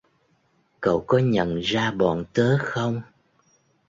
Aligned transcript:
Cậu 0.81 1.03
có 1.07 1.17
nhận 1.17 1.59
ra 1.59 1.91
bọn 1.91 2.25
tớ 2.33 2.57
không 2.59 3.01